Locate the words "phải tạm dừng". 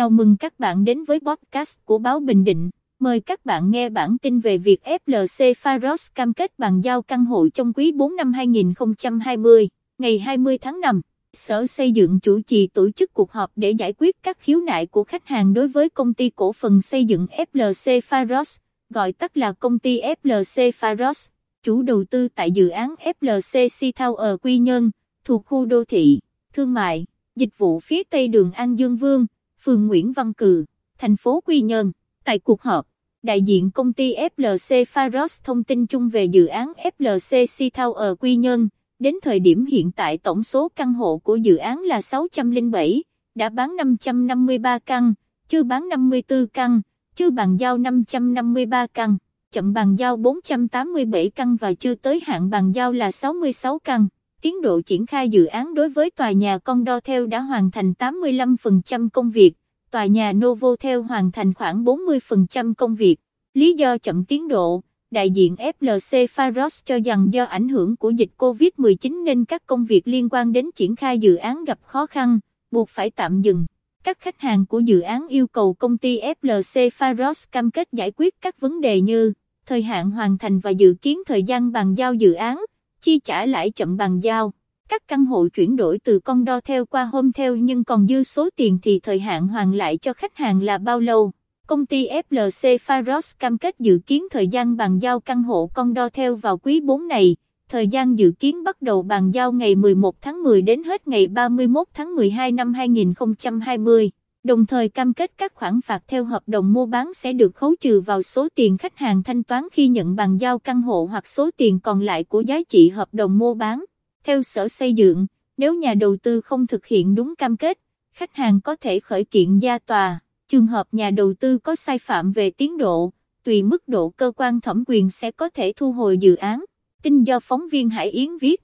72.88-73.66